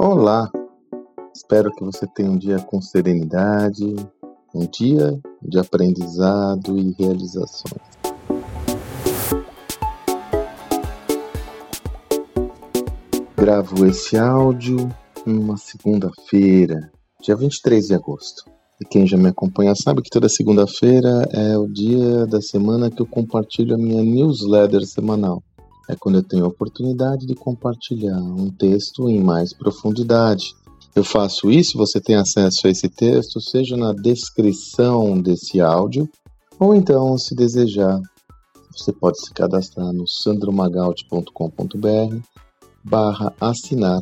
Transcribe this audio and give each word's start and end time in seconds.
Olá! 0.00 0.48
Espero 1.34 1.72
que 1.72 1.82
você 1.82 2.06
tenha 2.06 2.30
um 2.30 2.38
dia 2.38 2.60
com 2.60 2.80
serenidade, 2.80 3.96
um 4.54 4.64
dia 4.64 5.20
de 5.42 5.58
aprendizado 5.58 6.78
e 6.78 6.94
realizações. 6.96 7.82
Gravo 13.36 13.86
esse 13.86 14.16
áudio 14.16 14.88
numa 15.26 15.56
segunda-feira, 15.56 16.92
dia 17.20 17.34
23 17.34 17.88
de 17.88 17.94
agosto. 17.94 18.44
E 18.80 18.84
quem 18.84 19.04
já 19.04 19.16
me 19.16 19.30
acompanha 19.30 19.74
sabe 19.74 20.00
que 20.00 20.10
toda 20.10 20.28
segunda-feira 20.28 21.28
é 21.32 21.58
o 21.58 21.66
dia 21.66 22.24
da 22.28 22.40
semana 22.40 22.88
que 22.88 23.02
eu 23.02 23.06
compartilho 23.06 23.74
a 23.74 23.78
minha 23.78 24.04
newsletter 24.04 24.86
semanal 24.86 25.42
é 25.88 25.96
quando 25.96 26.16
eu 26.16 26.22
tenho 26.22 26.44
a 26.44 26.48
oportunidade 26.48 27.26
de 27.26 27.34
compartilhar 27.34 28.18
um 28.18 28.50
texto 28.50 29.08
em 29.08 29.20
mais 29.20 29.56
profundidade. 29.56 30.54
Eu 30.94 31.02
faço 31.02 31.50
isso, 31.50 31.78
você 31.78 32.00
tem 32.00 32.16
acesso 32.16 32.66
a 32.66 32.70
esse 32.70 32.88
texto, 32.88 33.40
seja 33.40 33.76
na 33.76 33.92
descrição 33.92 35.20
desse 35.20 35.60
áudio, 35.60 36.08
ou 36.58 36.74
então, 36.74 37.16
se 37.16 37.34
desejar, 37.34 38.00
você 38.76 38.92
pode 38.92 39.18
se 39.24 39.32
cadastrar 39.32 39.92
no 39.92 40.06
sandromagaldi.com.br 40.06 42.16
barra 42.84 43.32
assinar 43.40 44.00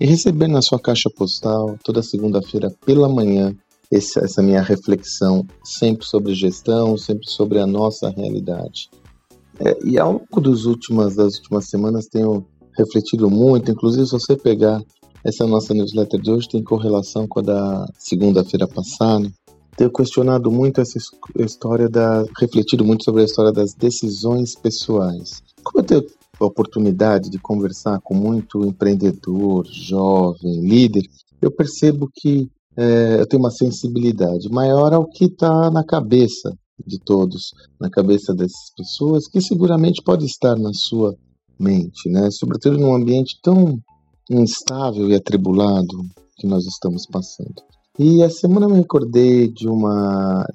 e 0.00 0.06
receber 0.06 0.48
na 0.48 0.62
sua 0.62 0.78
caixa 0.78 1.10
postal 1.16 1.78
toda 1.84 2.02
segunda-feira 2.02 2.70
pela 2.84 3.08
manhã 3.08 3.54
essa 3.90 4.42
minha 4.42 4.60
reflexão 4.60 5.46
sempre 5.64 6.04
sobre 6.04 6.34
gestão, 6.34 6.98
sempre 6.98 7.30
sobre 7.30 7.58
a 7.58 7.66
nossa 7.66 8.10
realidade. 8.10 8.90
É, 9.60 9.76
e 9.84 9.98
ao 9.98 10.12
longo 10.12 10.40
dos 10.40 10.64
das 11.16 11.36
últimas 11.36 11.68
semanas 11.68 12.06
tenho 12.06 12.46
refletido 12.76 13.28
muito, 13.28 13.70
inclusive 13.70 14.06
se 14.06 14.12
você 14.12 14.36
pegar 14.36 14.80
essa 15.24 15.46
nossa 15.46 15.74
newsletter 15.74 16.20
de 16.20 16.30
hoje 16.30 16.48
tem 16.48 16.62
correlação 16.62 17.26
com 17.26 17.40
a 17.40 17.42
da 17.42 17.86
segunda-feira 17.98 18.68
passada. 18.68 19.28
Tenho 19.76 19.92
questionado 19.92 20.50
muito 20.50 20.80
essa 20.80 20.98
história 21.38 21.88
da. 21.88 22.24
refletido 22.38 22.84
muito 22.84 23.04
sobre 23.04 23.22
a 23.22 23.24
história 23.24 23.52
das 23.52 23.74
decisões 23.74 24.54
pessoais. 24.56 25.42
Como 25.62 25.80
eu 25.80 25.84
tenho 25.86 26.06
a 26.40 26.44
oportunidade 26.44 27.30
de 27.30 27.38
conversar 27.38 28.00
com 28.00 28.14
muito 28.14 28.64
empreendedor, 28.64 29.66
jovem, 29.66 30.60
líder, 30.60 31.04
eu 31.42 31.50
percebo 31.50 32.08
que 32.12 32.48
é, 32.76 33.20
eu 33.20 33.26
tenho 33.26 33.42
uma 33.42 33.50
sensibilidade 33.50 34.48
maior 34.48 34.92
ao 34.92 35.04
que 35.04 35.24
está 35.24 35.70
na 35.70 35.84
cabeça 35.84 36.56
de 36.86 36.98
todos 36.98 37.52
na 37.80 37.90
cabeça 37.90 38.34
dessas 38.34 38.72
pessoas, 38.76 39.28
que 39.28 39.40
seguramente 39.40 40.02
pode 40.02 40.24
estar 40.24 40.56
na 40.56 40.70
sua 40.72 41.14
mente, 41.58 42.08
né? 42.08 42.30
Sobretudo 42.30 42.78
num 42.78 42.94
ambiente 42.94 43.38
tão 43.42 43.78
instável 44.30 45.08
e 45.08 45.14
atribulado 45.14 46.04
que 46.36 46.46
nós 46.46 46.64
estamos 46.66 47.06
passando. 47.06 47.62
E 47.98 48.22
essa 48.22 48.40
semana 48.40 48.68
me 48.68 48.76
recordei 48.76 49.48
de 49.48 49.68
uma 49.68 50.46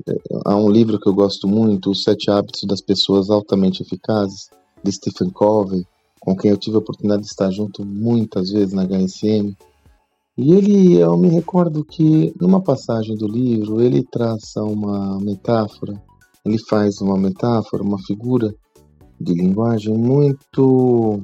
há 0.46 0.56
um 0.56 0.70
livro 0.70 0.98
que 0.98 1.10
eu 1.10 1.14
gosto 1.14 1.46
muito, 1.46 1.92
Os 1.92 2.04
Sete 2.04 2.32
Hábitos 2.32 2.64
das 2.66 2.82
Pessoas 2.82 3.30
Altamente 3.30 3.84
Eficazes, 3.84 4.50
de 4.82 4.92
Stephen 4.92 5.30
Covey, 5.30 5.86
com 6.22 6.38
quem 6.38 6.52
eu 6.52 6.58
tive 6.58 6.78
a 6.78 6.80
oportunidade 6.80 7.24
de 7.24 7.28
estar 7.28 7.52
junto 7.52 7.86
muitas 7.86 8.50
vezes 8.50 8.74
na 8.74 8.86
HSM. 8.86 9.54
E 10.38 10.54
ele, 10.54 10.96
eu 10.96 11.18
me 11.18 11.28
recordo 11.28 11.84
que 11.84 12.34
numa 12.40 12.62
passagem 12.62 13.16
do 13.18 13.28
livro, 13.28 13.82
ele 13.82 14.04
traça 14.04 14.64
uma 14.64 15.20
metáfora 15.20 16.02
ele 16.46 16.58
faz 16.70 17.00
uma 17.00 17.18
metáfora, 17.18 17.84
uma 17.84 18.00
figura 18.04 18.54
de 19.20 19.34
linguagem 19.34 19.98
muito 19.98 21.24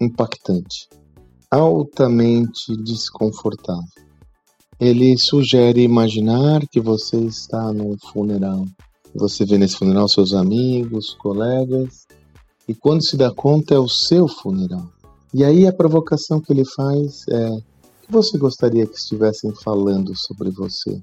impactante, 0.00 0.88
altamente 1.50 2.76
desconfortável. 2.84 3.88
Ele 4.78 5.16
sugere 5.16 5.82
imaginar 5.82 6.66
que 6.68 6.80
você 6.80 7.16
está 7.18 7.72
num 7.72 7.96
funeral. 8.12 8.66
Você 9.14 9.44
vê 9.44 9.56
nesse 9.56 9.76
funeral 9.76 10.08
seus 10.08 10.32
amigos, 10.32 11.14
colegas, 11.14 12.06
e 12.66 12.74
quando 12.74 13.04
se 13.04 13.16
dá 13.16 13.30
conta 13.30 13.74
é 13.74 13.78
o 13.78 13.88
seu 13.88 14.26
funeral. 14.26 14.90
E 15.32 15.44
aí 15.44 15.66
a 15.66 15.72
provocação 15.72 16.40
que 16.40 16.52
ele 16.52 16.64
faz 16.64 17.26
é: 17.28 17.48
o 17.50 17.62
que 18.06 18.12
você 18.12 18.36
gostaria 18.36 18.86
que 18.86 18.96
estivessem 18.96 19.52
falando 19.62 20.12
sobre 20.14 20.50
você? 20.50 21.02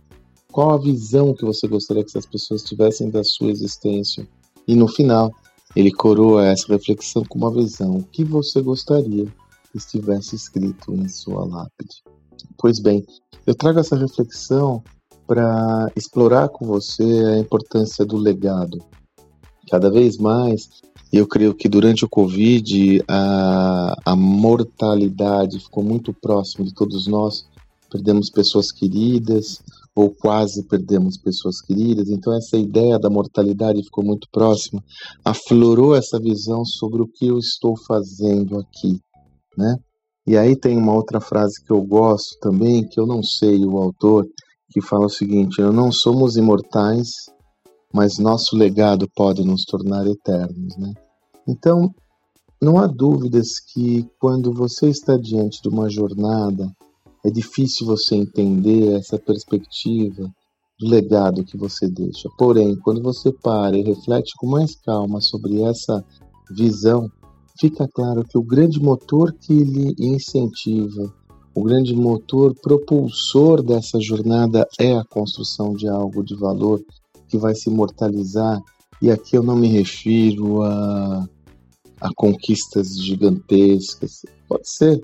Qual 0.51 0.71
a 0.71 0.77
visão 0.77 1.33
que 1.33 1.45
você 1.45 1.67
gostaria 1.67 2.03
que 2.03 2.09
essas 2.09 2.25
pessoas 2.25 2.63
tivessem 2.63 3.09
da 3.09 3.23
sua 3.23 3.51
existência? 3.51 4.27
E 4.67 4.75
no 4.75 4.87
final, 4.87 5.31
ele 5.75 5.91
coroa 5.91 6.47
essa 6.47 6.67
reflexão 6.67 7.23
com 7.23 7.37
uma 7.37 7.53
visão. 7.53 8.01
Que 8.11 8.23
você 8.23 8.61
gostaria 8.61 9.25
que 9.71 9.77
estivesse 9.77 10.35
escrito 10.35 10.93
em 10.93 11.07
sua 11.07 11.45
lápide? 11.45 12.03
Pois 12.57 12.79
bem, 12.79 13.05
eu 13.45 13.53
trago 13.53 13.79
essa 13.79 13.95
reflexão 13.95 14.83
para 15.27 15.91
explorar 15.95 16.49
com 16.49 16.65
você 16.65 17.03
a 17.03 17.37
importância 17.37 18.03
do 18.03 18.17
legado. 18.17 18.83
Cada 19.69 19.91
vez 19.91 20.17
mais, 20.17 20.67
eu 21.13 21.27
creio 21.27 21.53
que 21.53 21.69
durante 21.69 22.03
o 22.03 22.09
Covid 22.09 23.03
a, 23.07 23.95
a 24.03 24.15
mortalidade 24.15 25.59
ficou 25.59 25.83
muito 25.83 26.11
próxima 26.11 26.65
de 26.65 26.73
todos 26.73 27.05
nós. 27.05 27.47
Perdemos 27.91 28.31
pessoas 28.31 28.71
queridas, 28.71 29.61
ou 29.95 30.09
quase 30.09 30.65
perdemos 30.67 31.17
pessoas 31.17 31.61
queridas. 31.61 32.09
Então 32.09 32.33
essa 32.33 32.57
ideia 32.57 32.97
da 32.99 33.09
mortalidade 33.09 33.83
ficou 33.83 34.03
muito 34.03 34.27
próxima, 34.31 34.83
aflorou 35.23 35.95
essa 35.95 36.19
visão 36.19 36.63
sobre 36.65 37.01
o 37.01 37.07
que 37.07 37.27
eu 37.27 37.37
estou 37.37 37.75
fazendo 37.87 38.59
aqui, 38.59 38.99
né? 39.57 39.75
E 40.27 40.37
aí 40.37 40.55
tem 40.55 40.77
uma 40.77 40.93
outra 40.93 41.19
frase 41.19 41.63
que 41.65 41.71
eu 41.71 41.81
gosto 41.81 42.37
também, 42.39 42.87
que 42.87 42.99
eu 42.99 43.07
não 43.07 43.23
sei 43.23 43.65
o 43.65 43.77
autor, 43.77 44.27
que 44.69 44.81
fala 44.81 45.05
o 45.05 45.09
seguinte: 45.09 45.61
não 45.61 45.91
somos 45.91 46.37
imortais, 46.37 47.09
mas 47.93 48.19
nosso 48.19 48.55
legado 48.55 49.09
pode 49.15 49.43
nos 49.43 49.63
tornar 49.65 50.05
eternos, 50.05 50.77
né? 50.77 50.93
Então, 51.47 51.89
não 52.61 52.77
há 52.77 52.85
dúvidas 52.85 53.59
que 53.73 54.07
quando 54.19 54.53
você 54.53 54.89
está 54.89 55.17
diante 55.17 55.61
de 55.61 55.69
uma 55.69 55.89
jornada 55.89 56.69
é 57.25 57.29
difícil 57.29 57.85
você 57.85 58.15
entender 58.15 58.93
essa 58.93 59.17
perspectiva 59.17 60.29
do 60.79 60.87
legado 60.87 61.43
que 61.43 61.57
você 61.57 61.87
deixa. 61.89 62.29
Porém, 62.37 62.75
quando 62.77 63.01
você 63.01 63.31
para 63.31 63.77
e 63.77 63.83
reflete 63.83 64.31
com 64.37 64.47
mais 64.47 64.75
calma 64.75 65.19
sobre 65.19 65.61
essa 65.61 66.03
visão, 66.49 67.11
fica 67.59 67.87
claro 67.93 68.23
que 68.23 68.37
o 68.37 68.43
grande 68.43 68.79
motor 68.79 69.33
que 69.33 69.53
lhe 69.53 69.93
incentiva, 69.99 71.13
o 71.53 71.63
grande 71.63 71.93
motor 71.93 72.55
propulsor 72.61 73.61
dessa 73.61 73.99
jornada 73.99 74.65
é 74.79 74.93
a 74.95 75.03
construção 75.03 75.73
de 75.73 75.87
algo 75.87 76.23
de 76.23 76.35
valor 76.35 76.81
que 77.27 77.37
vai 77.37 77.53
se 77.53 77.69
imortalizar. 77.69 78.59
E 79.01 79.11
aqui 79.11 79.35
eu 79.35 79.43
não 79.43 79.55
me 79.55 79.67
refiro 79.67 80.61
a, 80.61 81.27
a 81.99 82.09
conquistas 82.15 82.97
gigantescas. 82.97 84.21
Pode 84.47 84.69
ser, 84.69 85.01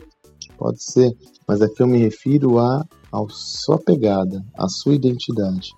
pode 0.58 0.84
ser, 0.84 1.16
mas 1.48 1.62
aqui 1.62 1.82
eu 1.82 1.88
me 1.88 1.98
refiro 1.98 2.60
a, 2.60 2.86
a 3.12 3.26
sua 3.30 3.78
pegada, 3.78 4.44
a 4.58 4.68
sua 4.68 4.96
identidade. 4.96 5.72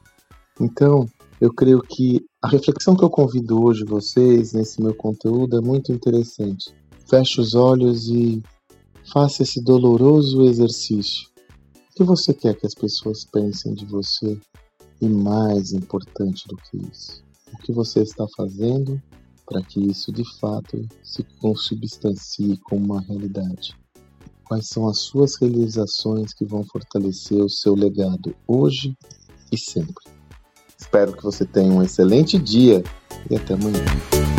Então, 0.60 1.06
eu 1.40 1.54
creio 1.54 1.82
que 1.82 2.26
a 2.42 2.48
reflexão 2.48 2.96
que 2.96 3.04
eu 3.04 3.10
convido 3.10 3.64
hoje 3.64 3.84
vocês 3.86 4.54
nesse 4.54 4.82
meu 4.82 4.94
conteúdo 4.94 5.58
é 5.58 5.62
muito 5.62 5.92
interessante. 5.92 6.74
Feche 7.10 7.40
os 7.40 7.54
olhos 7.54 8.08
e 8.10 8.42
faça 9.14 9.44
esse 9.44 9.64
doloroso 9.64 10.44
exercício. 10.44 11.28
O 11.92 11.96
que 11.96 12.04
você 12.04 12.34
quer 12.34 12.56
que 12.56 12.66
as 12.66 12.74
pessoas 12.74 13.26
pensem 13.26 13.74
de 13.74 13.86
você? 13.86 14.40
E 15.00 15.08
mais 15.08 15.74
importante 15.74 16.48
do 16.48 16.58
que 16.58 16.78
isso, 16.92 17.24
o 17.54 17.58
que 17.60 17.72
você 17.72 18.02
está 18.02 18.26
fazendo 18.36 19.00
para 19.46 19.62
que 19.62 19.80
isso 19.80 20.12
de 20.12 20.24
fato 20.40 20.88
se 21.04 21.24
consubstancie 21.40 22.58
como 22.64 22.94
uma 22.94 23.02
realidade? 23.02 23.78
Quais 24.48 24.70
são 24.70 24.88
as 24.88 25.00
suas 25.00 25.36
realizações 25.36 26.34
que 26.34 26.46
vão 26.46 26.64
fortalecer 26.64 27.44
o 27.44 27.50
seu 27.50 27.76
legado 27.76 28.34
hoje 28.48 28.96
e 29.52 29.58
sempre? 29.58 30.06
Espero 30.80 31.12
que 31.12 31.24
você 31.24 31.46
tenha 31.46 31.72
um 31.72 31.84
excelente 31.84 32.40
dia 32.40 32.82
e 33.30 33.36
até 33.36 33.56
amanhã. 33.56 34.37